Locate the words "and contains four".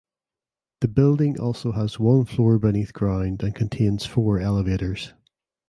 3.43-4.39